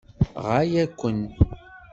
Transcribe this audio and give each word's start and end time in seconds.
Ɣaya-ken. 0.45 1.19